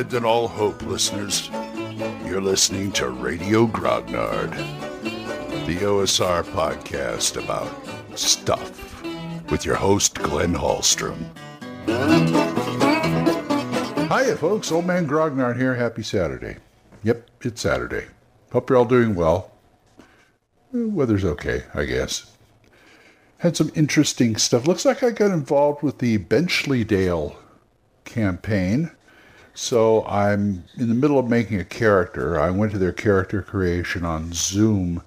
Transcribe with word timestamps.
Abandon 0.00 0.24
all 0.24 0.48
hope, 0.48 0.80
listeners. 0.80 1.50
You're 2.24 2.40
listening 2.40 2.90
to 2.92 3.10
Radio 3.10 3.66
Grognard, 3.66 4.50
the 5.66 5.76
OSR 5.76 6.42
podcast 6.42 7.36
about 7.36 7.70
stuff 8.18 9.02
with 9.50 9.66
your 9.66 9.74
host, 9.74 10.14
Glenn 10.14 10.54
Hallstrom. 10.54 11.18
Hiya, 14.08 14.36
folks. 14.36 14.72
Old 14.72 14.86
Man 14.86 15.06
Grognard 15.06 15.58
here. 15.58 15.74
Happy 15.74 16.02
Saturday. 16.02 16.56
Yep, 17.02 17.28
it's 17.42 17.60
Saturday. 17.60 18.06
Hope 18.52 18.70
you're 18.70 18.78
all 18.78 18.86
doing 18.86 19.14
well. 19.14 19.52
Eh, 20.74 20.86
weather's 20.86 21.26
okay, 21.26 21.64
I 21.74 21.84
guess. 21.84 22.34
Had 23.36 23.54
some 23.54 23.70
interesting 23.74 24.38
stuff. 24.38 24.66
Looks 24.66 24.86
like 24.86 25.02
I 25.02 25.10
got 25.10 25.30
involved 25.30 25.82
with 25.82 25.98
the 25.98 26.16
Benchleydale 26.16 27.36
campaign. 28.06 28.92
So 29.60 30.06
I'm 30.06 30.64
in 30.78 30.88
the 30.88 30.94
middle 30.94 31.18
of 31.18 31.28
making 31.28 31.60
a 31.60 31.66
character. 31.66 32.40
I 32.40 32.48
went 32.48 32.72
to 32.72 32.78
their 32.78 32.94
character 32.94 33.42
creation 33.42 34.06
on 34.06 34.32
Zoom 34.32 35.02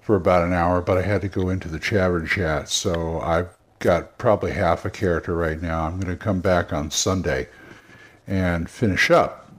for 0.00 0.16
about 0.16 0.46
an 0.46 0.54
hour, 0.54 0.80
but 0.80 0.96
I 0.96 1.02
had 1.02 1.20
to 1.20 1.28
go 1.28 1.50
into 1.50 1.68
the 1.68 1.78
Chavern 1.78 2.26
chat. 2.26 2.70
So 2.70 3.20
I've 3.20 3.50
got 3.80 4.16
probably 4.16 4.52
half 4.52 4.86
a 4.86 4.90
character 4.90 5.36
right 5.36 5.60
now. 5.60 5.82
I'm 5.82 6.00
going 6.00 6.06
to 6.10 6.16
come 6.16 6.40
back 6.40 6.72
on 6.72 6.90
Sunday 6.90 7.48
and 8.26 8.70
finish 8.70 9.10
up. 9.10 9.52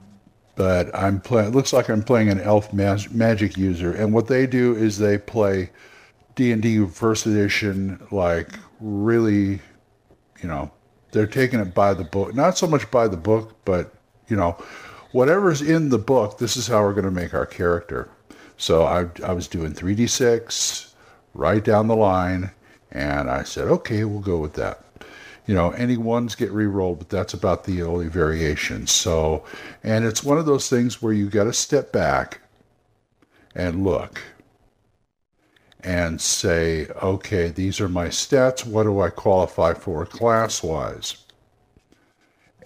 But 0.56 0.94
I'm 0.96 1.22
playing. 1.22 1.50
It 1.50 1.56
looks 1.56 1.72
like 1.72 1.88
I'm 1.88 2.02
playing 2.02 2.30
an 2.30 2.40
elf 2.40 2.74
mag- 2.74 3.14
magic 3.14 3.56
user, 3.56 3.94
and 3.94 4.12
what 4.12 4.26
they 4.26 4.48
do 4.48 4.76
is 4.76 4.98
they 4.98 5.20
play 5.20 5.70
D&D 6.34 6.88
First 6.88 7.28
Edition 7.28 8.04
like 8.10 8.50
really, 8.80 9.62
you 10.42 10.50
know, 10.50 10.72
they're 11.12 11.28
taking 11.28 11.60
it 11.60 11.76
by 11.76 11.94
the 11.94 12.04
book. 12.04 12.34
Not 12.34 12.58
so 12.58 12.66
much 12.66 12.90
by 12.90 13.08
the 13.08 13.16
book, 13.16 13.56
but 13.64 13.94
you 14.28 14.36
know, 14.36 14.58
whatever's 15.12 15.62
in 15.62 15.90
the 15.90 15.98
book, 15.98 16.38
this 16.38 16.58
is 16.58 16.68
how 16.68 16.82
we're 16.82 16.94
going 16.94 17.06
to 17.06 17.12
make 17.12 17.34
our 17.34 17.46
character. 17.46 18.10
So 18.58 18.84
I, 18.84 19.08
I 19.24 19.34
was 19.34 19.48
doing 19.48 19.74
3d6 19.74 20.94
right 21.34 21.64
down 21.64 21.88
the 21.88 21.96
line, 21.96 22.52
and 22.92 23.30
I 23.30 23.44
said, 23.44 23.68
okay, 23.68 24.04
we'll 24.04 24.20
go 24.20 24.38
with 24.38 24.54
that. 24.54 24.84
You 25.46 25.54
know, 25.56 25.72
any 25.72 25.96
ones 25.96 26.36
get 26.36 26.52
re-rolled, 26.52 27.00
but 27.00 27.10
that's 27.10 27.34
about 27.34 27.64
the 27.64 27.82
only 27.82 28.08
variation. 28.08 28.86
So, 28.88 29.46
and 29.84 30.04
it's 30.04 30.24
one 30.24 30.38
of 30.38 30.46
those 30.46 30.70
things 30.70 31.02
where 31.02 31.14
you 31.14 31.30
got 31.30 31.46
to 31.46 31.54
step 31.54 31.94
back 31.94 32.42
and 33.56 33.86
look 33.86 34.22
and 35.82 36.20
say, 36.20 36.88
okay, 37.02 37.48
these 37.48 37.80
are 37.80 37.88
my 37.88 38.08
stats. 38.08 38.66
What 38.66 38.84
do 38.84 39.00
I 39.00 39.10
qualify 39.10 39.74
for 39.74 40.06
class 40.06 40.62
wise? 40.62 41.24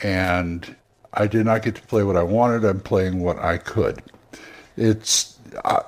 And 0.01 0.75
I 1.13 1.27
did 1.27 1.45
not 1.45 1.63
get 1.63 1.75
to 1.75 1.81
play 1.81 2.03
what 2.03 2.15
I 2.15 2.23
wanted. 2.23 2.63
I'm 2.63 2.79
playing 2.79 3.21
what 3.21 3.37
I 3.39 3.57
could. 3.57 4.01
It's 4.77 5.37
uh, 5.65 5.83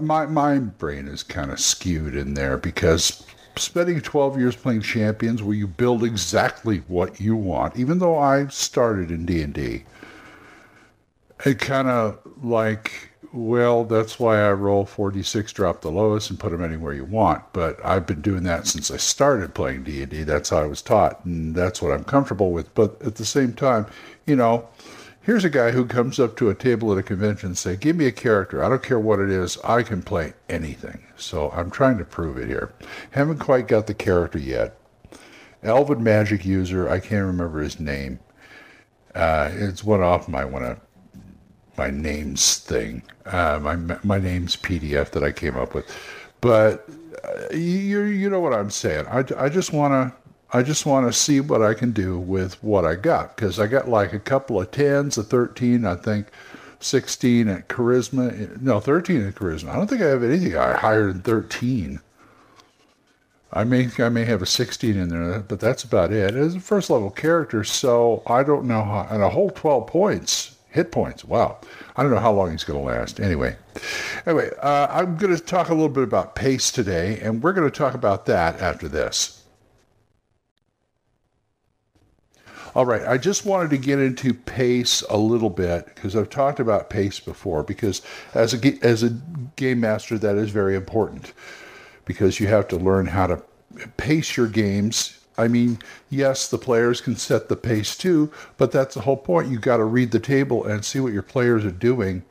my 0.00 0.26
my 0.26 0.58
brain 0.58 1.08
is 1.08 1.22
kind 1.22 1.50
of 1.50 1.60
skewed 1.60 2.14
in 2.14 2.34
there 2.34 2.56
because 2.56 3.24
spending 3.56 4.00
12 4.00 4.38
years 4.38 4.56
playing 4.56 4.80
champions 4.80 5.42
where 5.42 5.54
you 5.54 5.66
build 5.66 6.02
exactly 6.02 6.78
what 6.88 7.20
you 7.20 7.36
want 7.36 7.76
even 7.76 7.98
though 7.98 8.18
i 8.18 8.46
started 8.48 9.10
in 9.10 9.24
d&d 9.24 9.84
it 11.44 11.58
kind 11.60 11.88
of 11.88 12.18
like 12.42 13.10
well 13.34 13.84
that's 13.84 14.20
why 14.20 14.40
i 14.40 14.52
roll 14.52 14.86
4d6 14.86 15.52
drop 15.52 15.80
the 15.80 15.90
lowest 15.90 16.30
and 16.30 16.38
put 16.38 16.52
them 16.52 16.62
anywhere 16.62 16.94
you 16.94 17.04
want. 17.04 17.42
But 17.52 17.84
i've 17.84 18.06
been 18.06 18.20
doing 18.20 18.44
that 18.44 18.68
since 18.68 18.92
i 18.92 18.96
started 18.96 19.54
playing 19.54 19.82
d&d 19.82 20.22
that's 20.22 20.50
how 20.50 20.58
i 20.58 20.66
was 20.66 20.80
taught 20.80 21.24
and 21.24 21.52
that's 21.54 21.82
what 21.82 21.92
i'm 21.92 22.04
comfortable 22.04 22.52
with. 22.52 22.72
But 22.74 23.02
at 23.02 23.16
the 23.16 23.24
same 23.24 23.52
time 23.52 23.86
you 24.24 24.36
know 24.36 24.68
here's 25.20 25.44
a 25.44 25.50
guy 25.50 25.72
who 25.72 25.84
comes 25.84 26.20
up 26.20 26.36
to 26.36 26.48
a 26.48 26.54
table 26.54 26.92
at 26.92 26.98
a 26.98 27.02
convention 27.02 27.48
and 27.48 27.58
say 27.58 27.74
give 27.76 27.96
me 27.96 28.06
a 28.06 28.12
character. 28.12 28.62
I 28.62 28.68
don't 28.68 28.82
care 28.82 29.00
what 29.00 29.18
it 29.18 29.30
is. 29.30 29.58
I 29.64 29.82
can 29.82 30.00
play 30.00 30.34
anything. 30.48 31.02
So 31.16 31.50
i'm 31.50 31.72
trying 31.72 31.98
to 31.98 32.04
prove 32.04 32.38
it 32.38 32.46
here. 32.46 32.72
Haven't 33.10 33.38
quite 33.40 33.66
got 33.66 33.88
the 33.88 33.94
character 33.94 34.38
yet. 34.38 34.78
Elven 35.64 36.04
magic 36.04 36.44
user 36.44 36.88
i 36.88 37.00
can't 37.00 37.26
remember 37.26 37.60
his 37.60 37.80
name. 37.80 38.20
Uh, 39.12 39.50
it's 39.52 39.82
one 39.82 40.02
off 40.02 40.28
my 40.28 40.44
one 40.44 40.62
of 40.62 40.80
my 41.76 41.90
names 41.90 42.58
thing 42.58 43.02
uh, 43.26 43.58
my 43.62 43.76
my 44.02 44.18
name's 44.18 44.56
pdf 44.56 45.10
that 45.10 45.22
i 45.22 45.32
came 45.32 45.56
up 45.56 45.74
with 45.74 45.86
but 46.40 46.88
uh, 47.24 47.54
you 47.54 48.02
you 48.02 48.28
know 48.28 48.40
what 48.40 48.52
i'm 48.52 48.70
saying 48.70 49.06
i, 49.08 49.24
I 49.36 49.48
just 49.48 49.72
want 49.72 49.92
to 49.92 50.24
I 50.54 50.62
just 50.62 50.86
want 50.86 51.08
to 51.08 51.12
see 51.12 51.40
what 51.40 51.62
I 51.62 51.74
can 51.74 51.90
do 51.90 52.16
with 52.16 52.62
what 52.62 52.84
I 52.84 52.94
got 52.94 53.34
because 53.34 53.58
I 53.58 53.66
got 53.66 53.88
like 53.88 54.12
a 54.12 54.20
couple 54.20 54.60
of 54.60 54.70
tens, 54.70 55.18
a 55.18 55.24
13, 55.24 55.84
I 55.84 55.96
think 55.96 56.28
16 56.78 57.48
at 57.48 57.68
charisma. 57.68 58.60
No, 58.62 58.78
13 58.78 59.26
at 59.26 59.34
charisma. 59.34 59.70
I 59.70 59.74
don't 59.74 59.88
think 59.88 60.00
I 60.00 60.06
have 60.06 60.22
anything 60.22 60.52
higher 60.52 61.08
than 61.08 61.22
13. 61.22 62.00
I 63.52 63.64
may 63.64 63.88
I 63.98 64.08
may 64.08 64.24
have 64.24 64.42
a 64.42 64.46
16 64.46 64.96
in 64.96 65.08
there, 65.08 65.40
but 65.40 65.58
that's 65.58 65.82
about 65.82 66.12
it. 66.12 66.36
It's 66.36 66.54
a 66.54 66.60
first 66.60 66.88
level 66.88 67.10
character, 67.10 67.64
so 67.64 68.22
I 68.26 68.44
don't 68.44 68.66
know 68.66 68.84
how. 68.84 69.08
And 69.10 69.24
a 69.24 69.30
whole 69.30 69.50
12 69.50 69.88
points, 69.88 70.53
hit 70.74 70.90
points. 70.90 71.24
Wow, 71.24 71.58
I 71.96 72.02
don't 72.02 72.10
know 72.10 72.18
how 72.18 72.32
long 72.32 72.50
he's 72.50 72.64
going 72.64 72.80
to 72.80 72.84
last. 72.84 73.20
Anyway, 73.20 73.56
anyway, 74.26 74.50
uh, 74.60 74.88
I'm 74.90 75.16
going 75.16 75.34
to 75.34 75.40
talk 75.40 75.68
a 75.68 75.74
little 75.74 75.88
bit 75.88 76.02
about 76.02 76.34
pace 76.34 76.72
today, 76.72 77.20
and 77.20 77.42
we're 77.42 77.52
going 77.52 77.70
to 77.70 77.76
talk 77.76 77.94
about 77.94 78.26
that 78.26 78.60
after 78.60 78.88
this. 78.88 79.44
All 82.74 82.84
right, 82.84 83.06
I 83.06 83.18
just 83.18 83.46
wanted 83.46 83.70
to 83.70 83.78
get 83.78 84.00
into 84.00 84.34
pace 84.34 85.02
a 85.02 85.16
little 85.16 85.48
bit 85.48 85.86
because 85.94 86.16
I've 86.16 86.28
talked 86.28 86.58
about 86.58 86.90
pace 86.90 87.20
before. 87.20 87.62
Because 87.62 88.02
as 88.34 88.52
a 88.52 88.84
as 88.84 89.04
a 89.04 89.10
game 89.54 89.78
master, 89.78 90.18
that 90.18 90.34
is 90.36 90.50
very 90.50 90.74
important 90.74 91.32
because 92.04 92.40
you 92.40 92.48
have 92.48 92.66
to 92.68 92.76
learn 92.76 93.06
how 93.06 93.28
to 93.28 93.40
pace 93.96 94.36
your 94.36 94.48
games. 94.48 95.20
I 95.36 95.48
mean, 95.48 95.78
yes, 96.10 96.48
the 96.48 96.58
players 96.58 97.00
can 97.00 97.16
set 97.16 97.48
the 97.48 97.56
pace 97.56 97.96
too, 97.96 98.30
but 98.56 98.70
that's 98.70 98.94
the 98.94 99.02
whole 99.02 99.16
point. 99.16 99.48
You've 99.48 99.60
got 99.60 99.78
to 99.78 99.84
read 99.84 100.10
the 100.10 100.20
table 100.20 100.64
and 100.64 100.84
see 100.84 101.00
what 101.00 101.12
your 101.12 101.22
players 101.22 101.64
are 101.64 101.70
doing, 101.70 102.24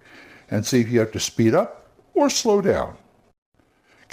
and 0.49 0.65
see 0.65 0.81
if 0.81 0.89
you 0.89 0.99
have 0.99 1.11
to 1.11 1.19
speed 1.19 1.53
up 1.53 1.87
or 2.13 2.29
slow 2.29 2.61
down 2.61 2.97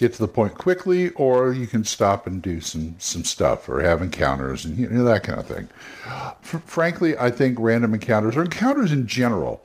get 0.01 0.15
to 0.15 0.19
the 0.19 0.29
point 0.29 0.55
quickly, 0.55 1.11
or 1.11 1.53
you 1.53 1.67
can 1.67 1.85
stop 1.85 2.27
and 2.27 2.41
do 2.41 2.59
some 2.59 2.97
some 2.99 3.23
stuff 3.23 3.69
or 3.69 3.83
have 3.83 4.01
encounters 4.01 4.65
and 4.65 4.79
you 4.79 4.89
know 4.89 5.05
that 5.05 5.23
kind 5.23 5.39
of 5.39 5.47
thing. 5.47 5.69
F- 6.07 6.63
frankly, 6.65 7.17
I 7.19 7.31
think 7.31 7.59
random 7.61 7.93
encounters 7.93 8.35
or 8.37 8.43
encounters 8.43 8.93
in 8.93 9.07
general. 9.07 9.63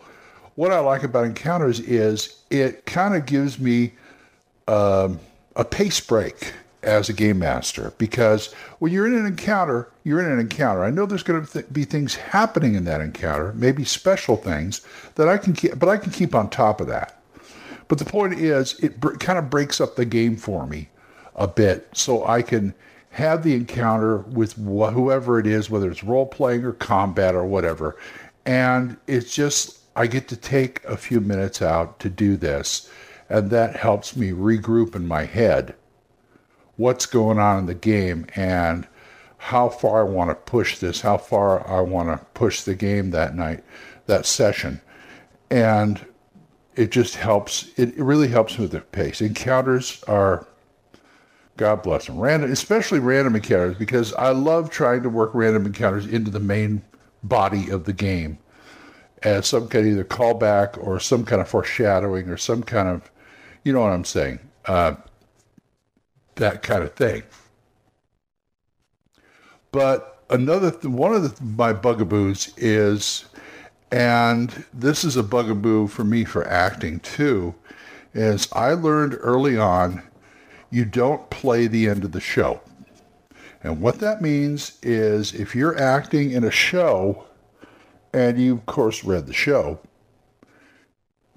What 0.56 0.74
I 0.74 0.80
like 0.80 1.03
about 1.03 1.25
encounters 1.25 1.80
is 1.80 2.42
it 2.50 2.86
kind 2.86 3.16
of 3.16 3.25
gives 3.25 3.59
me 3.59 3.94
um, 4.68 5.19
a 5.56 5.63
pace 5.63 6.02
break 6.02 6.53
as 6.85 7.09
a 7.09 7.13
game 7.13 7.40
master 7.40 7.94
because 7.97 8.53
when 8.79 8.91
you're 8.91 9.07
in 9.07 9.16
an 9.16 9.25
encounter, 9.25 9.90
you're 10.03 10.19
in 10.19 10.31
an 10.31 10.40
encounter. 10.40 10.84
I 10.84 10.91
know 10.91 11.06
there's 11.06 11.23
going 11.23 11.46
to 11.46 11.51
th- 11.51 11.73
be 11.73 11.84
things 11.84 12.16
happening 12.16 12.75
in 12.75 12.85
that 12.85 13.01
encounter, 13.01 13.53
maybe 13.53 13.84
special 13.84 14.38
things 14.38 14.81
that 15.16 15.28
I 15.28 15.38
can 15.38 15.53
keep, 15.53 15.78
but 15.78 15.90
I 15.90 15.97
can 15.97 16.12
keep 16.12 16.35
on 16.35 16.50
top 16.50 16.79
of 16.79 16.88
that. 16.88 17.19
But 17.88 17.97
the 17.97 18.06
point 18.06 18.40
is, 18.40 18.79
it 18.79 19.00
br- 19.00 19.16
kind 19.16 19.38
of 19.38 19.50
breaks 19.50 19.81
up 19.81 19.95
the 19.95 20.06
game 20.06 20.38
for 20.38 20.66
me 20.66 20.90
a 21.35 21.47
bit 21.47 21.88
so 21.94 22.25
I 22.25 22.41
can 22.41 22.74
have 23.09 23.44
the 23.44 23.56
encounter 23.56 24.18
with 24.18 24.53
wh- 24.53 24.94
whoever 24.94 25.40
it 25.40 25.47
is, 25.47 25.69
whether 25.69 25.90
it's 25.90 26.03
role 26.03 26.25
playing 26.25 26.63
or 26.63 26.74
combat 26.74 27.35
or 27.35 27.45
whatever. 27.45 27.97
And 28.45 28.97
it's 29.07 29.34
just, 29.34 29.79
I 29.95 30.07
get 30.07 30.28
to 30.29 30.35
take 30.35 30.84
a 30.84 30.97
few 30.97 31.19
minutes 31.19 31.62
out 31.62 32.00
to 32.00 32.09
do 32.09 32.38
this. 32.38 32.90
And 33.29 33.50
that 33.50 33.75
helps 33.75 34.16
me 34.16 34.31
regroup 34.31 34.95
in 34.95 35.07
my 35.07 35.24
head 35.24 35.74
what's 36.78 37.06
going 37.06 37.40
on 37.40 37.59
in 37.59 37.66
the 37.66 37.75
game 37.75 38.28
and 38.36 38.88
how 39.38 39.69
far 39.69 40.01
I 40.01 40.10
want 40.10 40.31
to 40.31 40.36
push 40.36 40.80
this, 40.80 41.01
how 41.01 41.18
far 41.18 41.68
I 41.68 41.81
want 41.81 42.10
to 42.10 42.25
push 42.33 42.62
the 42.62 42.75
game 42.75 43.12
that 43.12 43.36
night, 43.36 43.63
that 44.07 44.25
session. 44.25 44.81
And 45.51 46.04
it 46.75 46.92
just 46.92 47.16
helps. 47.16 47.69
It, 47.77 47.95
really 47.98 48.27
helps 48.27 48.57
with 48.57 48.72
the 48.72 48.81
pace. 48.81 49.22
Encounters 49.22 50.04
are, 50.07 50.48
God 51.57 51.83
bless 51.83 52.07
them, 52.07 52.19
random, 52.19 52.51
especially 52.51 53.00
random 53.00 53.36
encounters, 53.36 53.78
because 53.78 54.13
I 54.13 54.31
love 54.31 54.69
trying 54.69 55.04
to 55.04 55.10
work 55.10 55.31
random 55.33 55.66
encounters 55.66 56.07
into 56.07 56.31
the 56.31 56.39
main 56.39 56.81
body 57.24 57.69
of 57.69 57.86
the 57.86 57.94
game 57.94 58.38
as 59.24 59.48
some 59.48 59.68
kind 59.68 59.86
of 59.86 59.92
either 59.92 60.04
callback 60.04 60.78
or 60.83 61.00
some 61.00 61.24
kind 61.25 61.42
of 61.42 61.48
foreshadowing 61.48 62.30
or 62.30 62.38
some 62.38 62.62
kind 62.63 62.88
of, 62.88 63.12
you 63.63 63.74
know 63.74 63.81
what 63.81 63.92
I'm 63.92 64.06
saying, 64.06 64.39
uh, 64.66 64.95
that 66.35 66.63
kind 66.63 66.83
of 66.83 66.93
thing. 66.93 67.23
But 69.71 70.23
another, 70.29 70.71
th- 70.71 70.85
one 70.85 71.13
of 71.13 71.23
the, 71.23 71.43
my 71.43 71.73
bugaboos 71.73 72.53
is 72.57 73.25
and 73.91 74.65
this 74.73 75.03
is 75.03 75.15
a 75.15 75.23
bugaboo 75.23 75.87
for 75.87 76.03
me 76.03 76.25
for 76.25 76.45
acting 76.47 76.99
too, 76.99 77.55
is 78.13 78.47
I 78.51 78.73
learned 78.73 79.17
early 79.19 79.57
on 79.57 80.03
you 80.69 80.85
don't 80.85 81.29
play 81.29 81.67
the 81.67 81.87
end 81.87 82.03
of 82.03 82.11
the 82.11 82.19
show. 82.19 82.61
And 83.63 83.81
what 83.81 83.99
that 83.99 84.21
means 84.21 84.77
is 84.83 85.33
if 85.33 85.55
you're 85.55 85.79
acting 85.79 86.31
in 86.31 86.43
a 86.43 86.51
show 86.51 87.25
and 88.13 88.39
you, 88.39 88.55
of 88.55 88.65
course, 88.65 89.03
read 89.03 89.27
the 89.27 89.33
show 89.33 89.79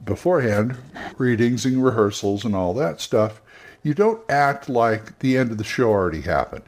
beforehand, 0.04 0.76
readings 1.16 1.64
and 1.64 1.84
rehearsals 1.84 2.44
and 2.44 2.54
all 2.54 2.72
that 2.74 3.00
stuff, 3.00 3.40
you 3.88 3.94
don't 3.94 4.22
act 4.30 4.68
like 4.68 5.18
the 5.20 5.38
end 5.38 5.50
of 5.50 5.56
the 5.56 5.64
show 5.64 5.88
already 5.88 6.20
happened. 6.20 6.64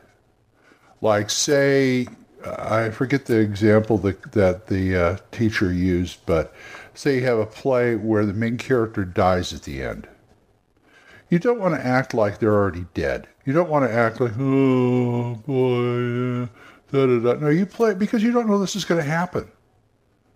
Like, 1.02 1.28
say, 1.28 2.06
I 2.43 2.88
forget 2.88 3.26
the 3.26 3.38
example 3.38 3.99
that, 3.99 4.32
that 4.32 4.69
the 4.69 4.96
uh, 4.96 5.17
teacher 5.31 5.70
used, 5.70 6.25
but 6.25 6.55
say 6.94 7.17
you 7.17 7.25
have 7.26 7.38
a 7.38 7.44
play 7.44 7.94
where 7.94 8.25
the 8.25 8.32
main 8.32 8.56
character 8.56 9.05
dies 9.05 9.52
at 9.52 9.64
the 9.64 9.82
end. 9.82 10.08
You 11.28 11.38
don't 11.38 11.61
want 11.61 11.75
to 11.75 11.87
act 11.87 12.14
like 12.14 12.38
they're 12.38 12.55
already 12.55 12.87
dead. 12.94 13.28
You 13.44 13.52
don't 13.52 13.69
want 13.69 13.84
to 13.84 13.93
act 13.93 14.19
like, 14.19 14.32
oh 14.38 15.34
boy, 15.46 16.44
uh, 16.44 16.46
da 16.90 17.06
da 17.06 17.34
da. 17.34 17.38
No, 17.38 17.50
you 17.50 17.66
play 17.66 17.90
it 17.90 17.99
because 17.99 18.23
you 18.23 18.32
don't 18.32 18.49
know 18.49 18.58
this 18.58 18.76
is 18.76 18.87
going 18.87 19.02
to 19.02 19.06
happen. 19.06 19.46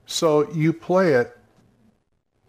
So 0.05 0.53
you 0.53 0.75
play 0.75 1.15
it 1.15 1.35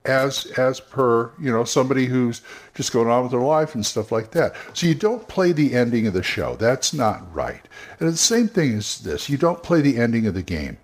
as 0.05 0.45
as 0.57 0.79
per 0.79 1.31
you 1.39 1.51
know 1.51 1.63
somebody 1.63 2.05
who's 2.05 2.41
just 2.73 2.91
going 2.91 3.09
on 3.09 3.23
with 3.23 3.31
their 3.31 3.41
life 3.41 3.75
and 3.75 3.85
stuff 3.85 4.11
like 4.11 4.31
that. 4.31 4.55
So 4.73 4.87
you 4.87 4.95
don't 4.95 5.27
play 5.27 5.51
the 5.51 5.73
ending 5.73 6.07
of 6.07 6.13
the 6.13 6.23
show. 6.23 6.55
That's 6.55 6.93
not 6.93 7.33
right. 7.33 7.67
And 7.99 8.09
the 8.09 8.17
same 8.17 8.47
thing 8.47 8.73
is 8.73 8.99
this: 8.99 9.29
you 9.29 9.37
don't 9.37 9.63
play 9.63 9.81
the 9.81 9.97
ending 9.97 10.27
of 10.27 10.33
the 10.33 10.43
game. 10.43 10.77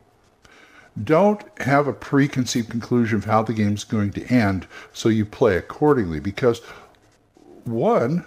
Don't 1.01 1.41
have 1.59 1.87
a 1.87 1.93
preconceived 1.93 2.69
conclusion 2.69 3.17
of 3.17 3.25
how 3.25 3.43
the 3.43 3.53
game's 3.53 3.85
going 3.85 4.11
to 4.11 4.25
end, 4.25 4.67
so 4.91 5.07
you 5.07 5.25
play 5.25 5.55
accordingly. 5.55 6.19
Because 6.19 6.59
one, 7.63 8.25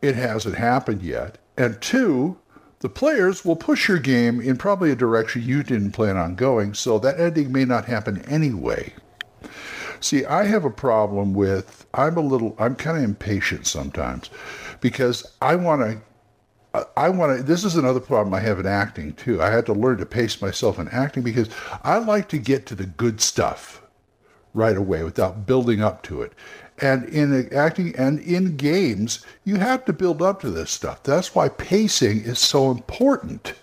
it 0.00 0.14
hasn't 0.14 0.56
happened 0.56 1.02
yet, 1.02 1.36
and 1.58 1.80
two, 1.82 2.38
the 2.80 2.88
players 2.88 3.44
will 3.44 3.56
push 3.56 3.88
your 3.88 3.98
game 3.98 4.40
in 4.40 4.56
probably 4.56 4.90
a 4.90 4.96
direction 4.96 5.42
you 5.42 5.62
didn't 5.62 5.92
plan 5.92 6.16
on 6.16 6.36
going, 6.36 6.74
so 6.74 6.98
that 7.00 7.18
ending 7.20 7.52
may 7.52 7.64
not 7.64 7.84
happen 7.84 8.22
anyway. 8.22 8.94
See, 10.00 10.24
I 10.24 10.44
have 10.44 10.64
a 10.64 10.70
problem 10.70 11.34
with, 11.34 11.86
I'm 11.94 12.16
a 12.16 12.20
little, 12.20 12.54
I'm 12.58 12.76
kind 12.76 12.96
of 12.96 13.04
impatient 13.04 13.66
sometimes 13.66 14.30
because 14.80 15.24
I 15.42 15.56
want 15.56 15.82
to 15.82 16.00
I 16.96 17.08
want 17.08 17.36
to. 17.36 17.42
This 17.42 17.64
is 17.64 17.76
another 17.76 18.00
problem 18.00 18.34
I 18.34 18.40
have 18.40 18.60
in 18.60 18.66
acting 18.66 19.14
too. 19.14 19.42
I 19.42 19.50
had 19.50 19.66
to 19.66 19.72
learn 19.72 19.98
to 19.98 20.06
pace 20.06 20.40
myself 20.42 20.78
in 20.78 20.88
acting 20.88 21.22
because 21.22 21.48
I 21.82 21.98
like 21.98 22.28
to 22.28 22.38
get 22.38 22.66
to 22.66 22.74
the 22.74 22.86
good 22.86 23.20
stuff 23.20 23.82
right 24.54 24.76
away 24.76 25.02
without 25.02 25.46
building 25.46 25.82
up 25.82 26.02
to 26.04 26.22
it. 26.22 26.32
And 26.80 27.04
in 27.06 27.52
acting 27.54 27.96
and 27.96 28.20
in 28.20 28.56
games, 28.56 29.24
you 29.44 29.56
have 29.56 29.84
to 29.86 29.92
build 29.92 30.22
up 30.22 30.40
to 30.42 30.50
this 30.50 30.70
stuff. 30.70 31.02
That's 31.02 31.34
why 31.34 31.48
pacing 31.48 32.20
is 32.20 32.38
so 32.38 32.70
important 32.70 33.54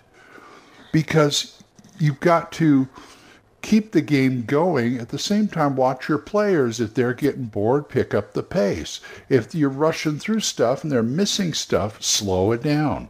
because 0.92 1.62
you've 1.98 2.20
got 2.20 2.52
to 2.52 2.88
keep 3.66 3.90
the 3.90 4.00
game 4.00 4.44
going. 4.44 4.96
At 4.98 5.08
the 5.08 5.18
same 5.18 5.48
time, 5.48 5.74
watch 5.74 6.08
your 6.08 6.18
players. 6.18 6.78
If 6.78 6.94
they're 6.94 7.12
getting 7.12 7.46
bored, 7.46 7.88
pick 7.88 8.14
up 8.14 8.32
the 8.32 8.44
pace. 8.44 9.00
If 9.28 9.56
you're 9.56 9.68
rushing 9.68 10.20
through 10.20 10.40
stuff 10.40 10.84
and 10.84 10.92
they're 10.92 11.02
missing 11.02 11.52
stuff, 11.52 12.00
slow 12.00 12.52
it 12.52 12.62
down. 12.62 13.08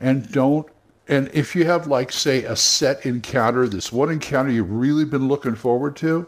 And 0.00 0.32
don't 0.32 0.66
and 1.08 1.30
if 1.34 1.54
you 1.54 1.66
have 1.66 1.86
like 1.86 2.10
say 2.10 2.44
a 2.44 2.56
set 2.56 3.04
encounter, 3.04 3.68
this 3.68 3.92
one 3.92 4.10
encounter 4.10 4.50
you've 4.50 4.70
really 4.70 5.04
been 5.04 5.28
looking 5.28 5.56
forward 5.56 5.94
to, 5.96 6.26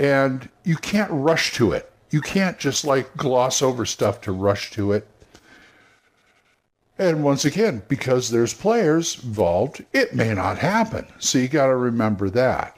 and 0.00 0.48
you 0.64 0.74
can't 0.74 1.10
rush 1.12 1.52
to 1.54 1.70
it. 1.70 1.92
You 2.10 2.22
can't 2.22 2.58
just 2.58 2.84
like 2.84 3.16
gloss 3.16 3.62
over 3.62 3.86
stuff 3.86 4.20
to 4.22 4.32
rush 4.32 4.72
to 4.72 4.90
it. 4.90 5.06
And 7.00 7.24
once 7.24 7.46
again, 7.46 7.82
because 7.88 8.28
there's 8.28 8.52
players 8.52 9.24
involved, 9.24 9.82
it 9.94 10.14
may 10.14 10.34
not 10.34 10.58
happen. 10.58 11.06
So 11.18 11.38
you 11.38 11.48
got 11.48 11.68
to 11.68 11.76
remember 11.76 12.28
that. 12.28 12.76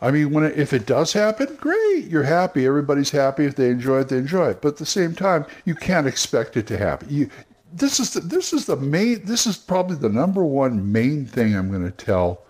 I 0.00 0.10
mean, 0.10 0.32
when 0.32 0.42
it, 0.42 0.58
if 0.58 0.72
it 0.72 0.84
does 0.84 1.12
happen, 1.12 1.54
great, 1.54 2.06
you're 2.08 2.24
happy. 2.24 2.66
Everybody's 2.66 3.12
happy. 3.12 3.44
If 3.44 3.54
they 3.54 3.70
enjoy 3.70 4.00
it, 4.00 4.08
they 4.08 4.18
enjoy 4.18 4.48
it. 4.48 4.60
But 4.60 4.70
at 4.70 4.76
the 4.78 4.86
same 4.86 5.14
time, 5.14 5.46
you 5.64 5.76
can't 5.76 6.08
expect 6.08 6.56
it 6.56 6.66
to 6.66 6.76
happen. 6.76 7.06
You, 7.08 7.30
this 7.72 8.00
is 8.00 8.14
the, 8.14 8.20
this 8.20 8.52
is 8.52 8.66
the 8.66 8.74
main. 8.74 9.24
This 9.24 9.46
is 9.46 9.56
probably 9.56 9.94
the 9.94 10.08
number 10.08 10.44
one 10.44 10.90
main 10.90 11.24
thing 11.24 11.54
I'm 11.54 11.70
going 11.70 11.84
to 11.84 11.92
tell 11.92 12.42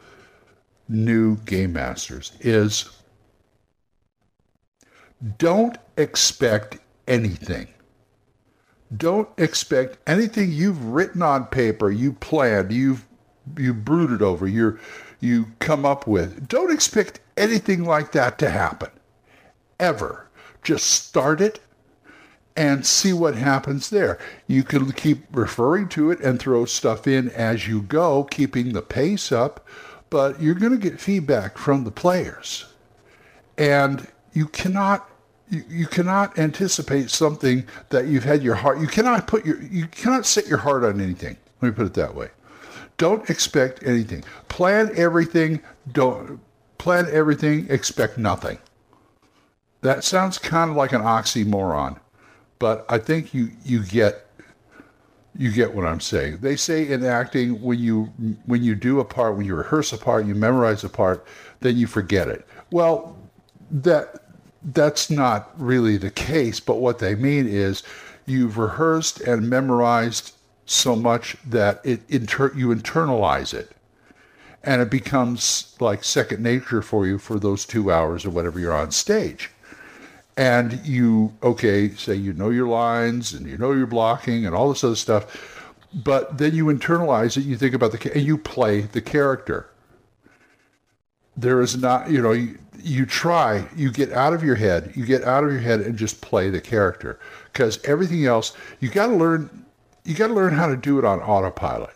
new 0.89 1.37
game 1.41 1.75
masters 1.75 2.33
is 2.41 2.89
don't 5.37 5.77
expect 5.99 6.79
anything. 7.07 7.69
Don't 8.97 9.29
expect 9.39 9.99
anything 10.07 10.51
you've 10.51 10.85
written 10.85 11.23
on 11.23 11.47
paper, 11.47 11.91
you 11.91 12.13
planned, 12.13 12.73
you've 12.73 13.07
you 13.57 13.73
brooded 13.73 14.23
over, 14.23 14.47
you 14.47 14.79
you 15.21 15.53
come 15.59 15.85
up 15.85 16.07
with. 16.07 16.49
Don't 16.49 16.73
expect 16.73 17.21
anything 17.37 17.85
like 17.85 18.13
that 18.13 18.39
to 18.39 18.51
happen. 18.51 18.91
Ever. 19.79 20.29
Just 20.63 20.87
start 20.87 21.41
it 21.41 21.61
and 22.57 22.85
see 22.85 23.13
what 23.13 23.35
happens 23.37 23.91
there. 23.91 24.19
You 24.47 24.63
can 24.63 24.93
keep 24.93 25.25
referring 25.33 25.89
to 25.91 26.11
it 26.11 26.21
and 26.21 26.39
throw 26.39 26.65
stuff 26.65 27.07
in 27.07 27.31
as 27.31 27.69
you 27.69 27.83
go, 27.83 28.25
keeping 28.25 28.73
the 28.73 28.83
pace 28.83 29.31
up, 29.33 29.67
but 30.11 30.43
you're 30.43 30.55
going 30.55 30.73
to 30.73 30.79
get 30.79 31.01
feedback 31.01 31.57
from 31.57 31.85
the 31.85 31.91
players. 31.91 32.67
And 33.57 34.09
you 34.33 34.47
cannot 34.47 35.10
you, 35.51 35.65
you 35.69 35.87
cannot 35.87 36.39
anticipate 36.39 37.11
something 37.11 37.67
that 37.91 38.07
you've 38.07 38.25
had 38.25 38.43
your 38.43 38.55
heart 38.55 38.81
you 38.81 38.87
cannot 38.87 39.27
put 39.27 39.45
your 39.45 39.63
you 39.63 39.87
cannot 39.87 40.27
set 40.27 40.47
your 40.47 40.59
heart 40.59 40.85
on 40.85 41.01
anything. 41.01 41.37
Let 41.61 41.69
me 41.69 41.75
put 41.75 41.87
it 41.87 41.95
that 41.95 42.15
way. 42.15 42.29
Don't 42.97 43.29
expect 43.29 43.83
anything. 43.85 44.25
Plan 44.49 44.91
everything 44.95 45.61
don't 45.93 46.41
plan 46.79 47.07
everything 47.11 47.67
expect 47.69 48.17
nothing. 48.17 48.59
That 49.83 50.05
sounds 50.05 50.39
kind 50.39 50.71
of 50.71 50.77
like 50.77 50.93
an 50.93 51.03
oxymoron 51.03 51.99
but 52.61 52.85
i 52.89 52.99
think 52.99 53.35
you 53.35 53.51
you 53.65 53.83
get 53.83 54.27
you 55.37 55.51
get 55.51 55.75
what 55.75 55.87
i'm 55.87 56.01
saying. 56.01 56.39
They 56.39 56.57
say 56.57 56.89
in 56.89 57.05
acting 57.05 57.61
when 57.63 57.79
you 57.79 58.05
when 58.47 58.63
you 58.63 58.75
do 58.77 59.01
a 59.01 59.05
part 59.05 59.37
when 59.37 59.47
you 59.47 59.57
rehearse 59.57 59.93
a 59.93 59.99
part 59.99 60.27
you 60.27 60.35
memorize 60.35 60.85
a 60.85 60.89
part 60.89 61.27
then 61.61 61.77
you 61.77 61.89
forget 61.89 62.29
it. 62.29 62.47
Well 62.71 63.17
that 63.71 64.20
that's 64.63 65.11
not 65.11 65.51
really 65.57 65.97
the 65.97 66.11
case, 66.11 66.61
but 66.61 66.77
what 66.77 66.99
they 66.99 67.15
mean 67.15 67.47
is 67.47 67.83
you've 68.27 68.59
rehearsed 68.59 69.21
and 69.21 69.49
memorized 69.49 70.35
so 70.67 70.95
much 70.95 71.37
that 71.47 71.81
it 71.85 72.01
inter- 72.09 72.53
you 72.55 72.69
internalize 72.69 73.53
it 73.55 73.73
and 74.63 74.83
it 74.83 74.91
becomes 74.91 75.75
like 75.81 76.05
second 76.05 76.43
nature 76.43 76.83
for 76.83 77.07
you 77.07 77.19
for 77.19 77.39
those 77.39 77.65
two 77.65 77.91
hours 77.91 78.25
or 78.25 78.31
whatever 78.31 78.61
you're 78.61 78.77
on 78.77 78.91
stage. 78.91 79.51
And 80.37 80.81
you, 80.85 81.35
okay, 81.43 81.91
say 81.91 82.15
you 82.15 82.33
know 82.33 82.51
your 82.51 82.69
lines 82.69 83.33
and 83.33 83.47
you 83.47 83.59
know 83.59 83.73
your 83.73 83.87
blocking 83.87 84.47
and 84.47 84.55
all 84.55 84.69
this 84.69 84.85
other 84.85 84.97
stuff, 84.97 85.75
but 85.93 86.39
then 86.39 86.55
you 86.55 86.67
internalize 86.67 87.37
it, 87.37 87.45
you 87.45 87.57
think 87.57 87.75
about 87.75 87.93
the, 87.93 88.15
and 88.15 88.25
you 88.25 88.39
play 88.39 88.83
the 88.83 89.01
character. 89.01 89.69
There 91.37 91.61
is 91.61 91.77
not, 91.77 92.11
you 92.11 92.23
know, 92.23 92.49
you 92.83 93.07
try, 93.07 93.67
you 93.77 93.91
get 93.91 94.13
out 94.13 94.33
of 94.33 94.43
your 94.43 94.55
head, 94.55 94.93
you 94.95 95.05
get 95.05 95.25
out 95.25 95.45
of 95.45 95.51
your 95.51 95.61
head 95.61 95.81
and 95.81 95.97
just 95.97 96.21
play 96.21 96.51
the 96.51 96.61
character. 96.61 97.19
Because 97.53 97.83
everything 97.85 98.27
else, 98.27 98.57
you 98.81 98.89
got 98.89 99.09
to 99.09 99.15
learn, 99.15 99.65
you 100.05 100.15
got 100.15 100.29
to 100.29 100.35
learn 100.35 100.53
how 100.53 100.67
to 100.67 100.77
do 100.77 100.99
it 100.99 101.05
on 101.05 101.21
autopilot. 101.21 101.95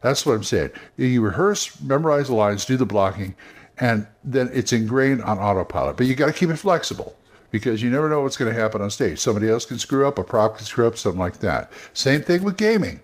That's 0.00 0.26
what 0.26 0.34
I'm 0.34 0.44
saying. 0.44 0.70
You 0.96 1.22
rehearse, 1.22 1.80
memorize 1.80 2.28
the 2.28 2.34
lines, 2.34 2.64
do 2.64 2.76
the 2.76 2.86
blocking, 2.86 3.34
and 3.78 4.06
then 4.24 4.50
it's 4.52 4.72
ingrained 4.72 5.22
on 5.22 5.38
autopilot. 5.38 5.96
But 5.96 6.06
you 6.06 6.14
got 6.14 6.26
to 6.26 6.32
keep 6.32 6.50
it 6.50 6.56
flexible 6.56 7.16
because 7.50 7.82
you 7.82 7.90
never 7.90 8.08
know 8.08 8.20
what's 8.22 8.36
going 8.36 8.52
to 8.52 8.60
happen 8.60 8.82
on 8.82 8.90
stage. 8.90 9.18
Somebody 9.18 9.48
else 9.48 9.64
can 9.64 9.78
screw 9.78 10.06
up, 10.06 10.18
a 10.18 10.24
prop 10.24 10.56
can 10.56 10.66
screw 10.66 10.86
up, 10.86 10.98
something 10.98 11.20
like 11.20 11.38
that. 11.38 11.70
Same 11.92 12.22
thing 12.22 12.42
with 12.42 12.56
gaming. 12.56 13.00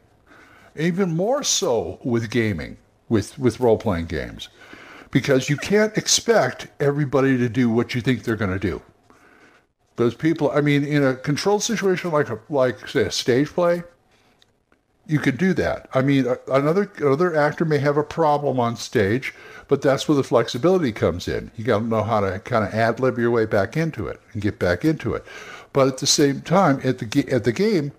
Even 0.77 1.15
more 1.15 1.43
so 1.43 1.99
with 2.03 2.31
gaming, 2.31 2.77
with, 3.09 3.38
with 3.38 3.61
role 3.61 3.79
playing 3.79 4.07
games 4.07 4.49
because 5.11 5.49
you 5.49 5.57
can't 5.57 5.97
expect 5.97 6.69
everybody 6.81 7.37
to 7.38 7.49
do 7.49 7.71
what 7.71 7.95
you 7.95 8.00
think 8.00 8.23
they're 8.23 8.37
going 8.37 8.50
to 8.53 8.59
do. 8.59 8.83
Those 9.97 10.15
people, 10.15 10.50
I 10.50 10.61
mean, 10.61 10.85
in 10.85 11.05
a 11.05 11.15
controlled 11.15 11.62
situation 11.62 12.12
like 12.12 12.29
a, 12.29 12.38
like 12.49 12.87
say 12.87 13.03
a 13.03 13.11
stage 13.11 13.49
play, 13.49 13.83
you 15.07 15.19
could 15.19 15.38
do 15.38 15.55
that. 15.55 15.88
I 15.95 16.03
mean, 16.03 16.27
another 16.49 16.93
another 16.99 17.35
actor 17.35 17.65
may 17.65 17.79
have 17.79 17.97
a 17.97 18.05
problem 18.05 18.61
on 18.61 18.77
stage, 18.77 19.35
but 19.67 19.81
that's 19.83 20.07
where 20.07 20.17
the 20.17 20.23
flexibility 20.23 20.93
comes 20.93 21.27
in. 21.27 21.50
You 21.57 21.65
got 21.65 21.79
to 21.79 21.85
know 21.85 22.03
how 22.03 22.21
to 22.21 22.38
kind 22.41 22.65
of 22.65 22.75
ad 22.75 23.00
lib 23.00 23.19
your 23.19 23.31
way 23.31 23.47
back 23.47 23.77
into 23.77 24.07
it 24.07 24.21
and 24.33 24.43
get 24.43 24.59
back 24.59 24.85
into 24.85 25.15
it. 25.15 25.25
But 25.73 25.88
at 25.88 25.99
the 25.99 26.07
same 26.07 26.43
time, 26.43 26.81
at 26.85 26.99
the 26.99 27.29
at 27.33 27.45
the 27.45 27.53
game, 27.53 27.93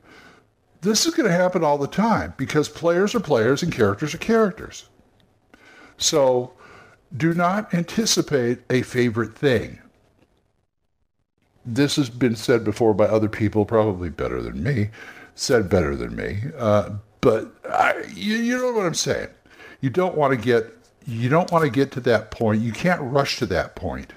this 0.81 1.05
is 1.05 1.15
going 1.15 1.27
to 1.27 1.35
happen 1.35 1.63
all 1.63 1.79
the 1.79 1.87
time 1.87 2.33
because 2.37 2.69
players 2.69 3.15
are 3.15 3.19
players 3.19 3.63
and 3.63 3.73
characters 3.73 4.13
are 4.13 4.19
characters. 4.19 4.87
So 5.97 6.53
do 7.15 7.33
not 7.33 7.73
anticipate 7.73 8.59
a 8.69 8.81
favorite 8.81 9.35
thing. 9.35 9.79
This 11.65 11.95
has 11.97 12.09
been 12.09 12.35
said 12.35 12.63
before 12.63 12.93
by 12.93 13.05
other 13.05 13.29
people, 13.29 13.65
probably 13.65 14.09
better 14.09 14.41
than 14.41 14.63
me, 14.63 14.89
said 15.35 15.69
better 15.69 15.95
than 15.95 16.15
me. 16.15 16.39
Uh, 16.57 16.91
but 17.21 17.53
I, 17.69 18.03
you, 18.13 18.35
you 18.37 18.57
know 18.57 18.71
what 18.71 18.85
I'm 18.85 18.93
saying. 18.93 19.29
You 19.81 19.89
don't 19.89 20.15
want 20.15 20.31
to 20.31 20.37
get 20.37 20.73
you 21.05 21.29
don't 21.29 21.51
want 21.51 21.63
to 21.63 21.71
get 21.71 21.91
to 21.93 21.99
that 22.01 22.29
point. 22.31 22.61
You 22.61 22.71
can't 22.71 23.01
rush 23.01 23.39
to 23.39 23.45
that 23.47 23.75
point 23.75 24.13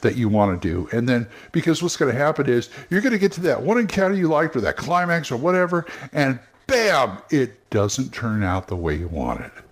that 0.00 0.16
you 0.16 0.28
want 0.28 0.60
to 0.60 0.68
do. 0.68 0.88
And 0.92 1.08
then, 1.08 1.26
because 1.52 1.82
what's 1.82 1.96
going 1.96 2.12
to 2.12 2.18
happen 2.18 2.48
is 2.48 2.70
you're 2.90 3.00
going 3.00 3.12
to 3.12 3.18
get 3.18 3.32
to 3.32 3.40
that 3.42 3.62
one 3.62 3.78
encounter 3.78 4.14
you 4.14 4.28
liked 4.28 4.54
or 4.54 4.60
that 4.60 4.76
climax 4.76 5.32
or 5.32 5.36
whatever, 5.36 5.86
and 6.12 6.38
bam, 6.66 7.18
it 7.30 7.68
doesn't 7.70 8.12
turn 8.12 8.42
out 8.42 8.68
the 8.68 8.76
way 8.76 8.94
you 8.94 9.08
wanted. 9.08 9.46
It 9.46 9.65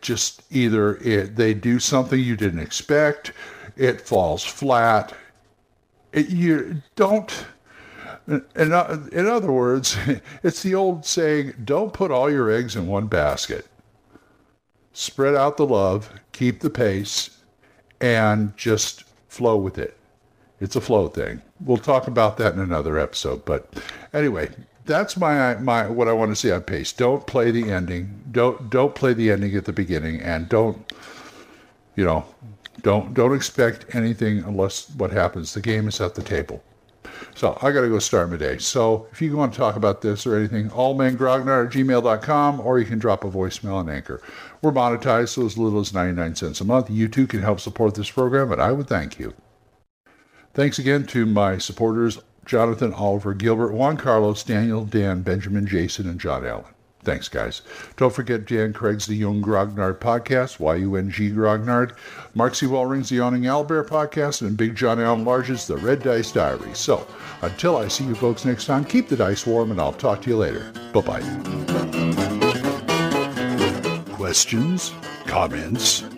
just 0.00 0.42
either 0.50 0.96
it 0.96 1.36
they 1.36 1.54
do 1.54 1.78
something 1.78 2.18
you 2.18 2.36
didn't 2.36 2.60
expect, 2.60 3.32
it 3.76 4.00
falls 4.00 4.44
flat. 4.44 5.14
It, 6.12 6.28
you 6.28 6.82
don't. 6.96 7.46
In, 8.26 8.44
in 8.54 9.26
other 9.26 9.50
words, 9.52 9.96
it's 10.42 10.62
the 10.62 10.74
old 10.74 11.04
saying: 11.04 11.54
"Don't 11.64 11.92
put 11.92 12.10
all 12.10 12.30
your 12.30 12.50
eggs 12.50 12.76
in 12.76 12.86
one 12.86 13.06
basket." 13.06 13.66
Spread 14.92 15.36
out 15.36 15.56
the 15.56 15.66
love, 15.66 16.10
keep 16.32 16.60
the 16.60 16.70
pace, 16.70 17.38
and 18.00 18.56
just 18.56 19.04
flow 19.28 19.56
with 19.56 19.78
it. 19.78 19.96
It's 20.60 20.74
a 20.74 20.80
flow 20.80 21.08
thing. 21.08 21.40
We'll 21.60 21.76
talk 21.76 22.08
about 22.08 22.36
that 22.38 22.54
in 22.54 22.60
another 22.60 22.98
episode. 22.98 23.44
But 23.44 23.72
anyway, 24.12 24.50
that's 24.88 25.16
my 25.16 25.54
my 25.56 25.86
what 25.86 26.08
I 26.08 26.12
want 26.12 26.32
to 26.32 26.36
see 26.36 26.50
on 26.50 26.62
pace. 26.62 26.92
Don't 26.92 27.24
play 27.26 27.52
the 27.52 27.70
ending. 27.70 28.24
Don't 28.32 28.68
don't 28.70 28.94
play 28.94 29.12
the 29.12 29.30
ending 29.30 29.54
at 29.54 29.66
the 29.66 29.72
beginning, 29.72 30.20
and 30.20 30.48
don't 30.48 30.92
you 31.94 32.04
know 32.04 32.24
don't 32.82 33.14
don't 33.14 33.36
expect 33.36 33.94
anything 33.94 34.38
unless 34.38 34.90
what 34.90 35.12
happens. 35.12 35.54
The 35.54 35.60
game 35.60 35.86
is 35.86 36.00
at 36.00 36.16
the 36.16 36.22
table. 36.22 36.64
So 37.34 37.58
I 37.62 37.70
got 37.70 37.82
to 37.82 37.88
go 37.88 37.98
start 37.98 38.30
my 38.30 38.36
day. 38.36 38.58
So 38.58 39.06
if 39.12 39.22
you 39.22 39.36
want 39.36 39.52
to 39.52 39.58
talk 39.58 39.76
about 39.76 40.02
this 40.02 40.26
or 40.26 40.36
anything, 40.36 40.70
oldmangrognard 40.70 41.66
at 41.66 41.72
gmail.com, 41.72 42.60
or 42.60 42.78
you 42.78 42.84
can 42.84 42.98
drop 42.98 43.24
a 43.24 43.30
voicemail 43.30 43.74
on 43.74 43.88
Anchor. 43.88 44.20
We're 44.62 44.72
monetized, 44.72 45.30
so 45.30 45.46
as 45.46 45.56
little 45.56 45.80
as 45.80 45.94
99 45.94 46.34
cents 46.34 46.60
a 46.60 46.64
month. 46.64 46.90
You 46.90 47.08
too 47.08 47.26
can 47.26 47.42
help 47.42 47.60
support 47.60 47.94
this 47.94 48.10
program, 48.10 48.52
and 48.52 48.60
I 48.60 48.72
would 48.72 48.88
thank 48.88 49.18
you. 49.18 49.34
Thanks 50.54 50.78
again 50.78 51.06
to 51.06 51.26
my 51.26 51.58
supporters, 51.58 52.18
Jonathan, 52.48 52.94
Oliver, 52.94 53.34
Gilbert, 53.34 53.72
Juan 53.74 53.98
Carlos, 53.98 54.42
Daniel, 54.42 54.86
Dan, 54.86 55.20
Benjamin, 55.20 55.66
Jason, 55.66 56.08
and 56.08 56.18
John 56.18 56.46
Allen. 56.46 56.64
Thanks, 57.04 57.28
guys. 57.28 57.60
Don't 57.96 58.12
forget 58.12 58.46
Dan 58.46 58.72
Craig's 58.72 59.06
The 59.06 59.14
Yung 59.16 59.42
Grognard 59.42 59.98
Podcast, 59.98 60.58
Y-U-N-G 60.58 61.30
Grognard, 61.30 61.92
Mark 62.34 62.54
C. 62.54 62.66
Wallring's 62.66 63.10
The 63.10 63.16
Yawning 63.16 63.42
Owlbear 63.42 63.86
Podcast, 63.86 64.40
and 64.40 64.56
Big 64.56 64.74
John 64.74 64.98
Allen 64.98 65.24
Large's 65.24 65.66
The 65.66 65.76
Red 65.76 66.02
Dice 66.02 66.32
Diary. 66.32 66.74
So, 66.74 67.06
until 67.42 67.76
I 67.76 67.86
see 67.88 68.04
you 68.04 68.14
folks 68.14 68.46
next 68.46 68.64
time, 68.64 68.84
keep 68.84 69.08
the 69.08 69.16
dice 69.16 69.46
warm, 69.46 69.70
and 69.70 69.80
I'll 69.80 69.92
talk 69.92 70.22
to 70.22 70.30
you 70.30 70.38
later. 70.38 70.72
Bye-bye. 70.92 71.20
Questions? 74.16 74.92
Comments? 75.26 76.17